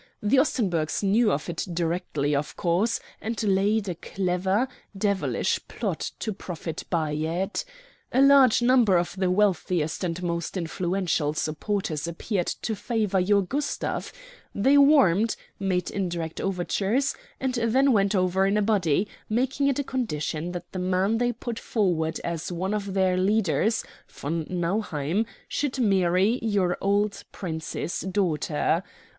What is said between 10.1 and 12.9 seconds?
most influential supporters appeared to